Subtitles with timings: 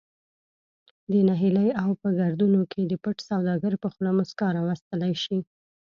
[1.11, 5.39] د نهیلي او په گردونو کی د پټ سوداگر په خوله مسکا راوستلې شي